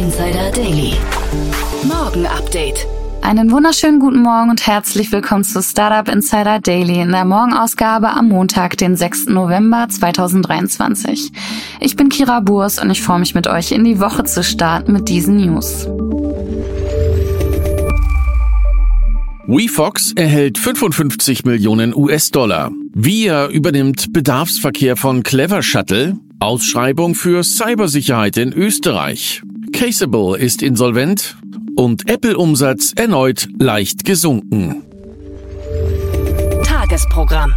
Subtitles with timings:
[0.00, 0.94] Insider Daily.
[1.86, 2.86] Morgen Update.
[3.20, 8.28] Einen wunderschönen guten Morgen und herzlich willkommen zu Startup Insider Daily in der Morgenausgabe am
[8.28, 9.26] Montag, den 6.
[9.26, 11.32] November 2023.
[11.80, 14.94] Ich bin Kira Burs und ich freue mich mit euch in die Woche zu starten
[14.94, 15.86] mit diesen News.
[19.46, 22.70] WeFox erhält 55 Millionen US-Dollar.
[22.94, 26.16] Via übernimmt Bedarfsverkehr von Clever Shuttle.
[26.38, 29.42] Ausschreibung für Cybersicherheit in Österreich.
[29.80, 31.38] Caseable ist insolvent
[31.74, 34.82] und Apple-Umsatz erneut leicht gesunken.
[36.62, 37.54] Tagesprogramm.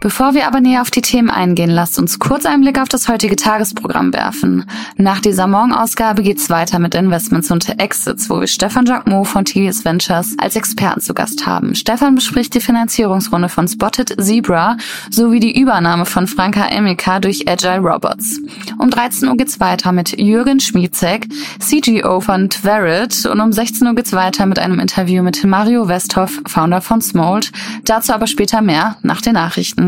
[0.00, 3.08] Bevor wir aber näher auf die Themen eingehen, lasst uns kurz einen Blick auf das
[3.08, 4.64] heutige Tagesprogramm werfen.
[4.96, 9.84] Nach dieser Morgenausgabe geht's weiter mit Investments und Exits, wo wir Stefan Jacquemot von TS
[9.84, 11.74] Ventures als Experten zu Gast haben.
[11.74, 14.76] Stefan bespricht die Finanzierungsrunde von Spotted Zebra
[15.10, 18.40] sowie die Übernahme von Franka Emika durch Agile Robots.
[18.78, 21.26] Um 13 Uhr geht's weiter mit Jürgen Schmietzek,
[21.58, 26.40] CGO von Tverit und um 16 Uhr geht's weiter mit einem Interview mit Mario Westhoff,
[26.46, 27.50] Founder von Smold.
[27.84, 29.87] Dazu aber später mehr nach den Nachrichten.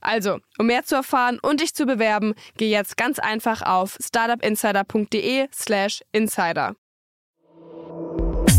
[0.00, 6.02] Also, um mehr zu erfahren und dich zu bewerben, geh jetzt ganz einfach auf startupinsider.de/slash
[6.12, 6.76] insider.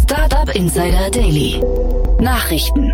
[0.03, 1.61] Startup Insider Daily.
[2.19, 2.91] Nachrichten.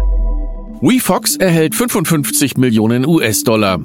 [0.81, 3.79] WeFox erhält 55 Millionen US-Dollar.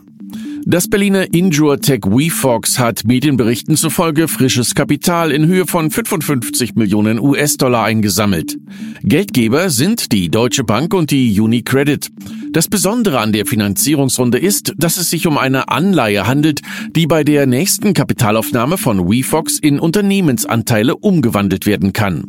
[0.66, 7.84] Das Berliner Injure-Tech WeFox hat Medienberichten zufolge frisches Kapital in Höhe von 55 Millionen US-Dollar
[7.84, 8.58] eingesammelt.
[9.02, 12.10] Geldgeber sind die Deutsche Bank und die UniCredit.
[12.52, 16.62] Das Besondere an der Finanzierungsrunde ist, dass es sich um eine Anleihe handelt,
[16.96, 22.24] die bei der nächsten Kapitalaufnahme von WeFox in Unternehmensanteile umgewandelt werden kann.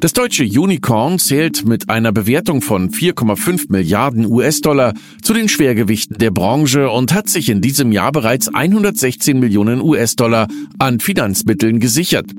[0.00, 6.30] Das deutsche Unicorn zählt mit einer Bewertung von 4,5 Milliarden US-Dollar zu den Schwergewichten der
[6.30, 10.48] Branche und hat sich in diesem Jahr bereits 116 Millionen US-Dollar
[10.78, 12.30] an Finanzmitteln gesichert.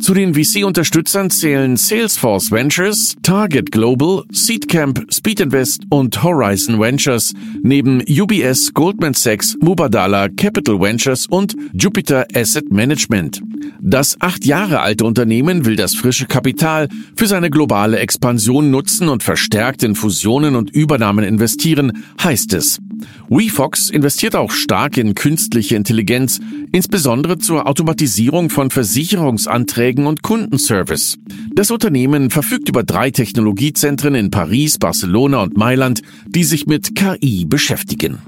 [0.00, 8.02] Zu den VC-Unterstützern zählen Salesforce Ventures, Target Global, Seedcamp, Speed Invest und Horizon Ventures, neben
[8.08, 13.42] UBS, Goldman Sachs, Mubadala, Capital Ventures und Jupiter Asset Management.
[13.80, 19.22] Das acht Jahre alte Unternehmen will das frische Kapital für seine globale Expansion nutzen und
[19.22, 22.80] verstärkt in Fusionen und Übernahmen investieren, heißt es.
[23.28, 26.40] WeFox investiert auch stark in künstliche Intelligenz,
[26.72, 31.18] insbesondere zur Automatisierung von Versicherungsanträgen und Kundenservice.
[31.54, 37.44] Das Unternehmen verfügt über drei Technologiezentren in Paris, Barcelona und Mailand, die sich mit KI
[37.46, 38.18] beschäftigen.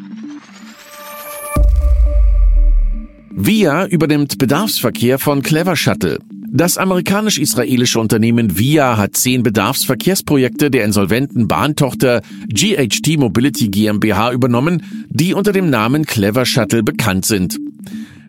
[3.31, 6.19] Via übernimmt Bedarfsverkehr von Clever Shuttle.
[6.51, 15.35] Das amerikanisch-israelische Unternehmen Via hat zehn Bedarfsverkehrsprojekte der insolventen Bahntochter GHT Mobility GmbH übernommen, die
[15.35, 17.59] unter dem Namen Clever Shuttle bekannt sind.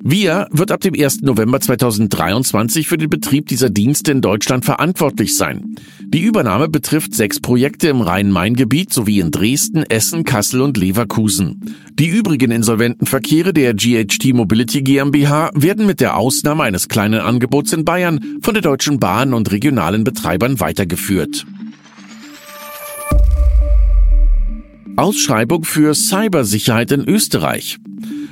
[0.01, 1.21] Via wird ab dem 1.
[1.21, 5.75] November 2023 für den Betrieb dieser Dienste in Deutschland verantwortlich sein.
[6.11, 11.75] Die Übernahme betrifft sechs Projekte im Rhein-Main-Gebiet sowie in Dresden, Essen, Kassel und Leverkusen.
[11.99, 17.73] Die übrigen insolventen Verkehre der GHT Mobility GmbH werden mit der Ausnahme eines kleinen Angebots
[17.73, 21.45] in Bayern von der Deutschen Bahn und regionalen Betreibern weitergeführt.
[24.95, 27.77] Ausschreibung für Cybersicherheit in Österreich.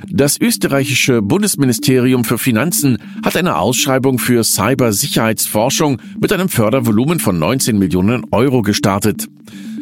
[0.09, 7.77] Das österreichische Bundesministerium für Finanzen hat eine Ausschreibung für Cybersicherheitsforschung mit einem Fördervolumen von 19
[7.77, 9.27] Millionen Euro gestartet.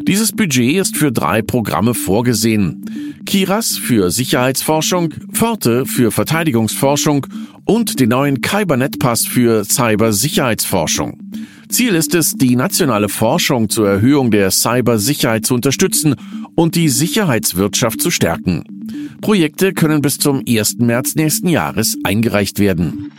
[0.08, 2.86] Dieses Budget ist für drei Programme vorgesehen.
[3.26, 7.26] Kiras für Sicherheitsforschung, Forte für Verteidigungsforschung
[7.66, 11.20] und den neuen Kybernet Pass für Cybersicherheitsforschung.
[11.70, 16.16] Ziel ist es, die nationale Forschung zur Erhöhung der Cybersicherheit zu unterstützen
[16.54, 18.64] und die Sicherheitswirtschaft zu stärken.
[19.22, 20.78] Projekte können bis zum 1.
[20.80, 23.12] März nächsten Jahres eingereicht werden.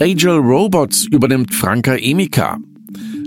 [0.00, 2.58] Agile Robots übernimmt Franka Emika.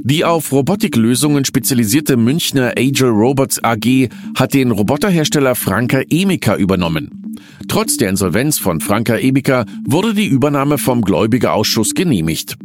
[0.03, 7.35] Die auf Robotiklösungen spezialisierte Münchner Agile Robots AG hat den Roboterhersteller Franka Emika übernommen.
[7.68, 12.57] Trotz der Insolvenz von Franka Emika wurde die Übernahme vom Gläubigerausschuss genehmigt.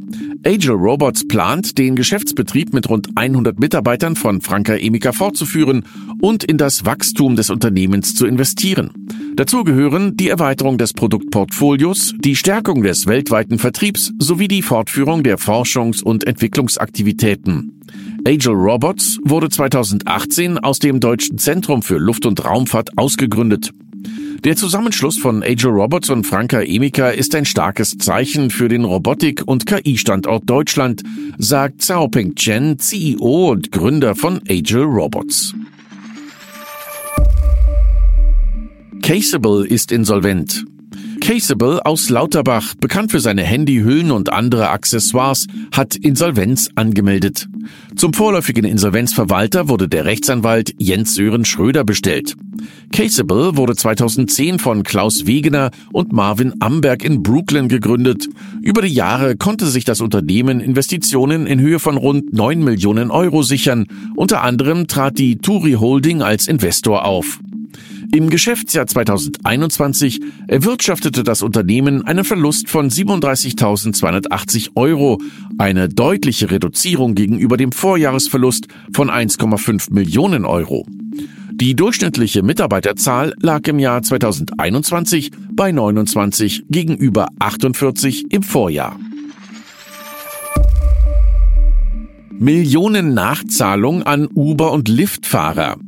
[0.44, 5.84] Agile Robots plant, den Geschäftsbetrieb mit rund 100 Mitarbeitern von Franka Emika fortzuführen
[6.22, 8.90] und in das Wachstum des Unternehmens zu investieren.
[9.34, 15.38] Dazu gehören die Erweiterung des Produktportfolios, die Stärkung des weltweiten Vertriebs sowie die Fortführung der
[15.38, 17.80] Forschungs- und Entwicklungsaktivitäten.
[18.24, 23.72] Agile Robots wurde 2018 aus dem Deutschen Zentrum für Luft- und Raumfahrt ausgegründet.
[24.44, 29.42] Der Zusammenschluss von Agile Robots und Franka Emika ist ein starkes Zeichen für den Robotik-
[29.44, 31.02] und KI-Standort Deutschland,
[31.38, 35.54] sagt Xiaoping Chen, CEO und Gründer von Agile Robots.
[39.02, 40.64] Caseable ist insolvent.
[41.20, 47.48] Caseable aus Lauterbach, bekannt für seine Handyhüllen und andere Accessoires, hat Insolvenz angemeldet.
[47.96, 52.36] Zum vorläufigen Insolvenzverwalter wurde der Rechtsanwalt Jens Sören Schröder bestellt.
[52.92, 58.28] Caseable wurde 2010 von Klaus Wegener und Marvin Amberg in Brooklyn gegründet.
[58.60, 63.42] Über die Jahre konnte sich das Unternehmen Investitionen in Höhe von rund 9 Millionen Euro
[63.42, 63.88] sichern.
[64.14, 67.40] Unter anderem trat die Turi Holding als Investor auf.
[68.14, 75.18] Im Geschäftsjahr 2021 erwirtschaftete das Unternehmen einen Verlust von 37.280 Euro,
[75.56, 80.86] eine deutliche Reduzierung gegenüber dem Vorjahresverlust von 1,5 Millionen Euro.
[81.52, 88.98] Die durchschnittliche Mitarbeiterzahl lag im Jahr 2021 bei 29 gegenüber 48 im Vorjahr.
[92.38, 95.78] Millionen Nachzahlung an Uber- und Liftfahrer.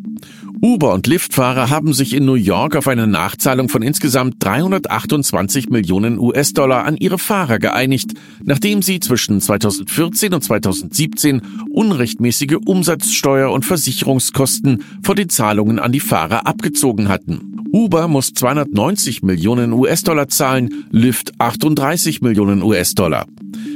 [0.65, 6.19] Uber und Liftfahrer haben sich in New York auf eine Nachzahlung von insgesamt 328 Millionen
[6.19, 14.83] US-Dollar an ihre Fahrer geeinigt, nachdem sie zwischen 2014 und 2017 unrechtmäßige Umsatzsteuer- und Versicherungskosten
[15.03, 17.67] vor den Zahlungen an die Fahrer abgezogen hatten.
[17.71, 23.27] Uber muss 290 Millionen US-Dollar zahlen, Lyft 38 Millionen US-Dollar.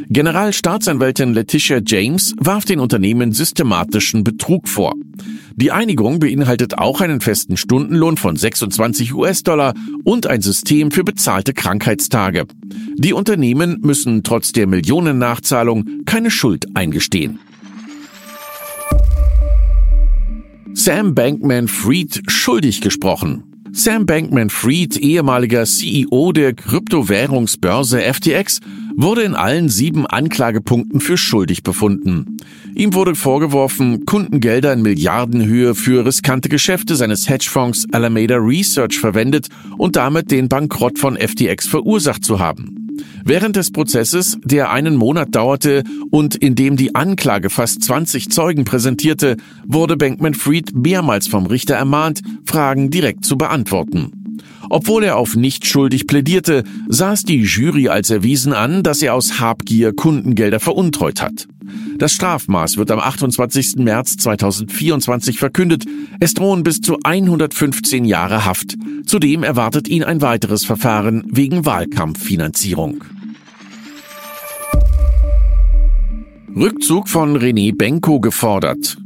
[0.08, 4.94] Generalstaatsanwältin Letitia James warf den Unternehmen systematischen Betrug vor.
[5.60, 9.74] Die Einigung beinhaltet auch einen festen Stundenlohn von 26 US-Dollar
[10.04, 12.46] und ein System für bezahlte Krankheitstage.
[12.94, 17.40] Die Unternehmen müssen trotz der Millionennachzahlung keine Schuld eingestehen.
[20.74, 23.47] Sam Bankman-Fried schuldig gesprochen.
[23.78, 28.58] Sam Bankman-Fried, ehemaliger CEO der Kryptowährungsbörse FTX,
[28.96, 32.38] wurde in allen sieben Anklagepunkten für schuldig befunden.
[32.74, 39.46] Ihm wurde vorgeworfen, Kundengelder in Milliardenhöhe für riskante Geschäfte seines Hedgefonds Alameda Research verwendet
[39.76, 42.87] und damit den Bankrott von FTX verursacht zu haben.
[43.24, 48.64] Während des Prozesses, der einen Monat dauerte und in dem die Anklage fast 20 Zeugen
[48.64, 49.36] präsentierte,
[49.66, 54.12] wurde Bankman-Fried mehrmals vom Richter ermahnt, Fragen direkt zu beantworten.
[54.70, 56.64] Obwohl er auf nicht schuldig plädierte,
[57.12, 61.48] es die Jury als erwiesen an, dass er aus Habgier Kundengelder veruntreut hat.
[61.98, 63.76] Das Strafmaß wird am 28.
[63.78, 65.84] März 2024 verkündet.
[66.20, 68.76] Es drohen bis zu 115 Jahre Haft.
[69.04, 73.02] Zudem erwartet ihn ein weiteres Verfahren wegen Wahlkampffinanzierung.
[76.54, 78.98] Rückzug von René Benko gefordert.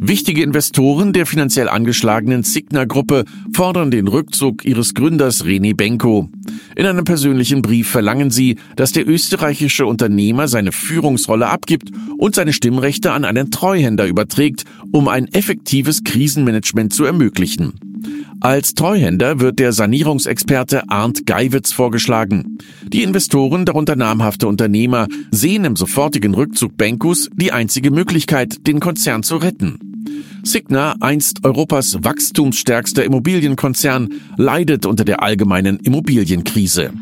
[0.00, 3.24] Wichtige Investoren der finanziell angeschlagenen Signa-Gruppe
[3.54, 6.28] fordern den Rückzug ihres Gründers René Benko.
[6.76, 12.52] In einem persönlichen Brief verlangen sie, dass der österreichische Unternehmer seine Führungsrolle abgibt und seine
[12.52, 17.93] Stimmrechte an einen Treuhänder überträgt, um ein effektives Krisenmanagement zu ermöglichen.
[18.40, 22.58] Als Treuhänder wird der Sanierungsexperte Arndt Geiwitz vorgeschlagen.
[22.86, 29.22] Die Investoren, darunter namhafte Unternehmer, sehen im sofortigen Rückzug Benkus die einzige Möglichkeit, den Konzern
[29.22, 29.78] zu retten.
[30.42, 36.92] Signa, einst Europas wachstumsstärkster Immobilienkonzern, leidet unter der allgemeinen Immobilienkrise.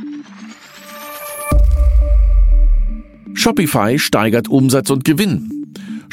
[3.34, 5.61] Shopify steigert Umsatz und Gewinn.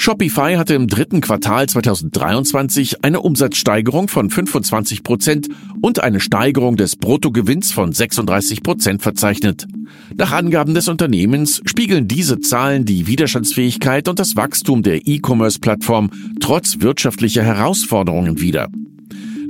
[0.02, 5.50] Shopify hatte im dritten Quartal 2023 eine Umsatzsteigerung von 25 Prozent
[5.82, 9.68] und eine Steigerung des Bruttogewinns von 36 Prozent verzeichnet.
[10.16, 16.80] Nach Angaben des Unternehmens spiegeln diese Zahlen die Widerstandsfähigkeit und das Wachstum der E-Commerce-Plattform trotz
[16.80, 18.70] wirtschaftlicher Herausforderungen wider.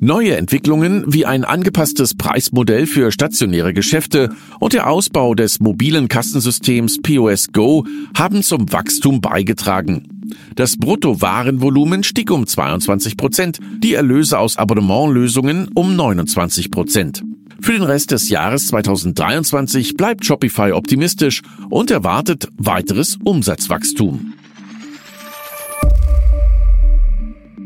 [0.02, 7.04] Neue Entwicklungen wie ein angepasstes Preismodell für stationäre Geschäfte und der Ausbau des mobilen Kassensystems
[7.04, 7.86] POS Go
[8.18, 10.19] haben zum Wachstum beigetragen.
[10.56, 17.24] Das Bruttowarenvolumen stieg um 22 Prozent, die Erlöse aus Abonnementlösungen um 29 Prozent.
[17.62, 24.34] Für den Rest des Jahres 2023 bleibt Shopify optimistisch und erwartet weiteres Umsatzwachstum.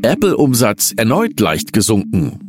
[0.02, 2.43] Apple-Umsatz erneut leicht gesunken.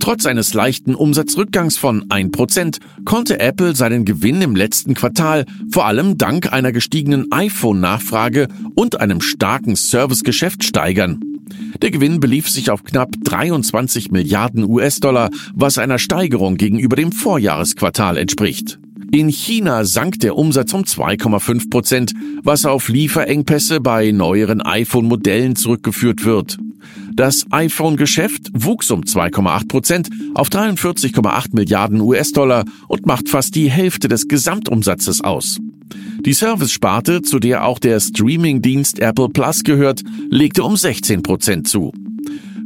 [0.00, 6.16] Trotz eines leichten Umsatzrückgangs von 1% konnte Apple seinen Gewinn im letzten Quartal vor allem
[6.16, 11.20] dank einer gestiegenen iPhone-Nachfrage und einem starken Servicegeschäft steigern.
[11.82, 18.16] Der Gewinn belief sich auf knapp 23 Milliarden US-Dollar, was einer Steigerung gegenüber dem Vorjahresquartal
[18.16, 18.78] entspricht.
[19.12, 26.24] In China sank der Umsatz um 2,5 Prozent, was auf Lieferengpässe bei neueren iPhone-Modellen zurückgeführt
[26.24, 26.58] wird.
[27.20, 34.08] Das iPhone-Geschäft wuchs um 2,8 Prozent auf 43,8 Milliarden US-Dollar und macht fast die Hälfte
[34.08, 35.58] des Gesamtumsatzes aus.
[36.24, 41.92] Die Service-Sparte, zu der auch der Streaming-Dienst Apple Plus gehört, legte um 16 Prozent zu.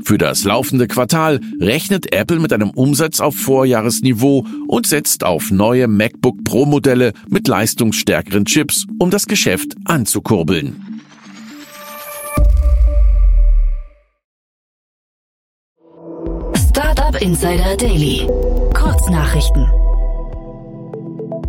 [0.05, 5.89] Für das laufende Quartal rechnet Apple mit einem Umsatz auf Vorjahresniveau und setzt auf neue
[5.89, 10.94] MacBook Pro Modelle mit leistungsstärkeren Chips, um das Geschäft anzukurbeln.
[17.15, 18.27] Startup Insider Daily.
[18.75, 19.67] Kurznachrichten.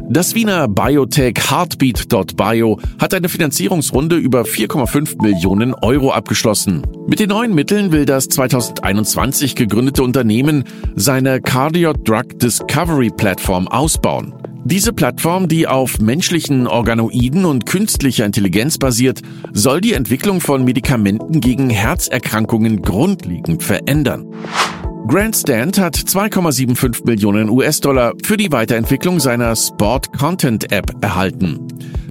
[0.10, 6.84] Das Wiener Biotech Heartbeat.bio hat eine Finanzierungsrunde über 4,5 Millionen Euro abgeschlossen.
[7.08, 14.34] Mit den neuen Mitteln will das 2021 gegründete Unternehmen seine Cardio Drug Discovery Plattform ausbauen.
[14.66, 19.22] Diese Plattform, die auf menschlichen Organoiden und künstlicher Intelligenz basiert,
[19.54, 24.26] soll die Entwicklung von Medikamenten gegen Herzerkrankungen grundlegend verändern.
[25.08, 31.60] Grandstand hat 2,75 Millionen US-Dollar für die Weiterentwicklung seiner Sport Content App erhalten.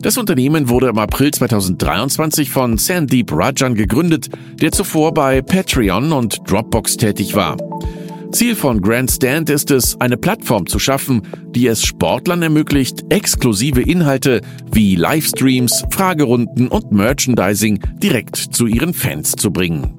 [0.00, 6.38] Das Unternehmen wurde im April 2023 von Sandeep Rajan gegründet, der zuvor bei Patreon und
[6.48, 7.56] Dropbox tätig war.
[8.30, 14.40] Ziel von Grandstand ist es, eine Plattform zu schaffen, die es Sportlern ermöglicht, exklusive Inhalte
[14.70, 19.98] wie Livestreams, Fragerunden und Merchandising direkt zu ihren Fans zu bringen.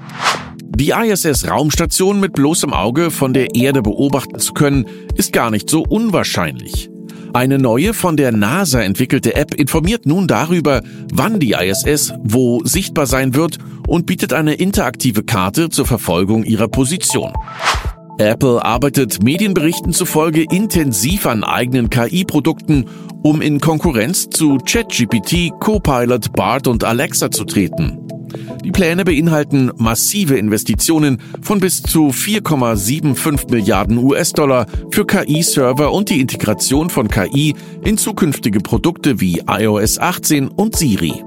[0.76, 5.84] Die ISS-Raumstation mit bloßem Auge von der Erde beobachten zu können, ist gar nicht so
[5.88, 6.90] unwahrscheinlich.
[7.34, 10.82] Eine neue von der NASA entwickelte App informiert nun darüber,
[11.14, 16.68] wann die ISS wo sichtbar sein wird und bietet eine interaktive Karte zur Verfolgung ihrer
[16.68, 17.32] Position.
[18.18, 22.86] Apple arbeitet Medienberichten zufolge intensiv an eigenen KI-Produkten,
[23.24, 28.05] um in Konkurrenz zu ChatGPT, Copilot, BART und Alexa zu treten.
[28.64, 36.20] Die Pläne beinhalten massive Investitionen von bis zu 4,75 Milliarden US-Dollar für KI-Server und die
[36.20, 41.24] Integration von KI in zukünftige Produkte wie iOS 18 und Siri.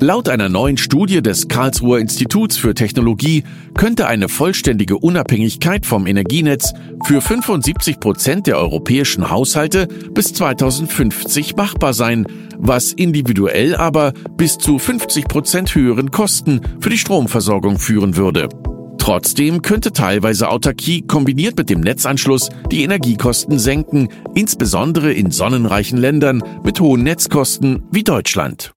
[0.00, 6.74] Laut einer neuen Studie des Karlsruher Instituts für Technologie könnte eine vollständige Unabhängigkeit vom Energienetz
[7.06, 12.26] für 75 Prozent der europäischen Haushalte bis 2050 machbar sein,
[12.58, 18.50] was individuell aber bis zu 50 Prozent höheren Kosten für die Stromversorgung führen würde.
[18.98, 26.42] Trotzdem könnte teilweise Autarkie kombiniert mit dem Netzanschluss die Energiekosten senken, insbesondere in sonnenreichen Ländern
[26.64, 28.75] mit hohen Netzkosten wie Deutschland.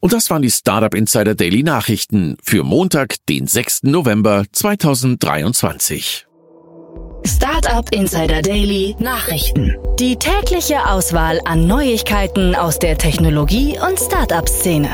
[0.00, 3.82] Und das waren die Startup Insider Daily Nachrichten für Montag, den 6.
[3.82, 6.26] November 2023.
[7.26, 9.76] Startup Insider Daily Nachrichten.
[9.98, 14.88] Die tägliche Auswahl an Neuigkeiten aus der Technologie- und Startup-Szene.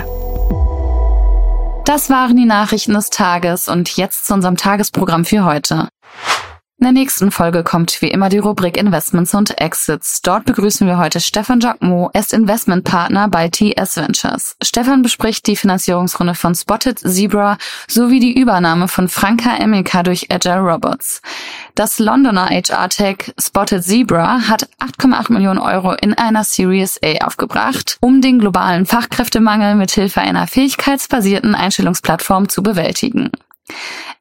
[1.85, 5.89] Das waren die Nachrichten des Tages und jetzt zu unserem Tagesprogramm für heute.
[6.85, 10.21] In der nächsten Folge kommt wie immer die Rubrik Investments und Exits.
[10.21, 12.11] Dort begrüßen wir heute Stefan Jacquemot.
[12.13, 14.57] Er ist Investmentpartner bei TS Ventures.
[14.63, 17.57] Stefan bespricht die Finanzierungsrunde von Spotted Zebra
[17.89, 21.23] sowie die Übernahme von Franka Emilka durch Agile Robots.
[21.75, 28.21] Das Londoner HR-Tech Spotted Zebra hat 8,8 Millionen Euro in einer Series A aufgebracht, um
[28.21, 33.31] den globalen Fachkräftemangel mithilfe einer fähigkeitsbasierten Einstellungsplattform zu bewältigen.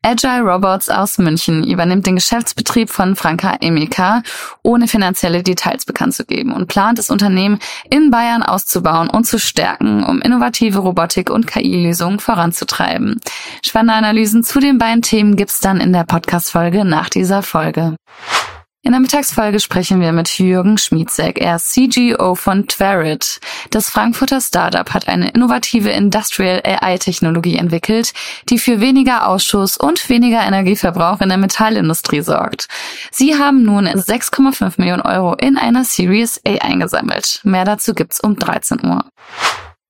[0.06, 4.22] Agile Robots aus München übernimmt den Geschäftsbetrieb von Franka Emika,
[4.62, 9.40] ohne finanzielle Details bekannt zu geben und plant das Unternehmen in Bayern auszubauen und zu
[9.40, 13.22] stärken, um innovative Robotik und KI-Lösungen voranzutreiben.
[13.66, 17.96] Spannende Analysen zu den beiden Themen gibt's dann in der Podcast-Folge nach dieser Folge.
[18.86, 21.40] In der Mittagsfolge sprechen wir mit Jürgen Schmiedsek.
[21.40, 23.40] Er ist CGO von Tverit.
[23.70, 28.12] Das Frankfurter Startup hat eine innovative Industrial AI-Technologie entwickelt,
[28.50, 32.68] die für weniger Ausschuss und weniger Energieverbrauch in der Metallindustrie sorgt.
[33.10, 37.40] Sie haben nun 6,5 Millionen Euro in einer Series A eingesammelt.
[37.46, 39.06] Mehr dazu gibt's um 13 Uhr.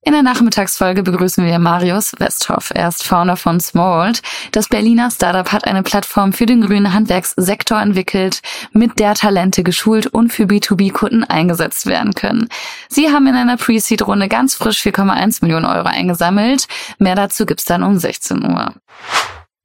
[0.06, 2.72] In der Nachmittagsfolge begrüßen wir Marius Westhoff.
[2.76, 4.22] Er ist Founder von Smold.
[4.52, 8.42] Das Berliner Startup hat eine Plattform für den grünen Handwerkssektor entwickelt,
[8.74, 12.50] mit der Talente geschult und für B2B-Kunden eingesetzt werden können.
[12.90, 16.68] Sie haben in einer Pre-Seed-Runde ganz frisch 4,1 Millionen Euro eingesammelt.
[17.00, 18.74] Mehr dazu gibt's dann um 16 Uhr.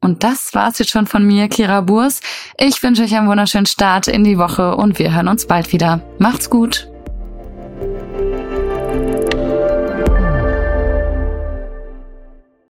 [0.00, 2.20] Und das war's jetzt schon von mir, Kira Burs.
[2.56, 6.00] Ich wünsche euch einen wunderschönen Start in die Woche und wir hören uns bald wieder.
[6.20, 6.88] Macht's gut!